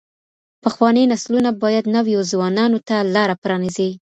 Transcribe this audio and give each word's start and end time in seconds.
پخواني 0.63 1.03
نسلونه 1.11 1.49
بايد 1.61 1.85
نويو 1.95 2.19
ځوانانو 2.31 2.79
ته 2.87 2.97
لاره 3.15 3.35
پرانيزي. 3.43 3.89